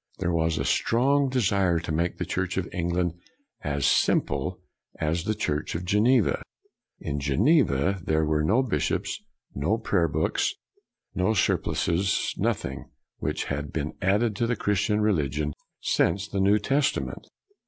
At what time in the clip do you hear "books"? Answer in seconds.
10.07-10.55